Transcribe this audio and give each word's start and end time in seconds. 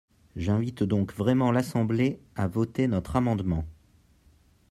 J’invite 0.35 0.81
donc 0.81 1.13
vraiment 1.13 1.51
l’Assemblée 1.51 2.19
à 2.35 2.47
voter 2.47 2.87
notre 2.87 3.17
amendement. 3.17 3.67